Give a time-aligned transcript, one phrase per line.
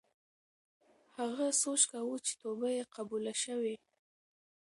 [1.17, 3.75] هغه سوچ کاوه چې توبه یې قبوله شوې.